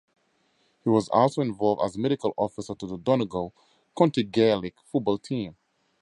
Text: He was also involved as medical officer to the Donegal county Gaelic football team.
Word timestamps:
He 0.83 0.89
was 0.89 1.09
also 1.09 1.43
involved 1.43 1.83
as 1.83 1.95
medical 1.95 2.33
officer 2.35 2.73
to 2.73 2.87
the 2.87 2.97
Donegal 2.97 3.53
county 3.95 4.23
Gaelic 4.23 4.73
football 4.87 5.19
team. 5.19 5.55